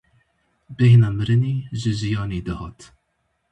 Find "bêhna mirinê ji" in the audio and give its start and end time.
0.77-1.91